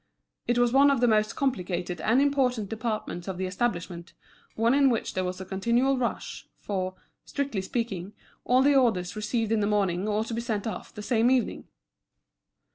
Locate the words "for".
6.57-6.95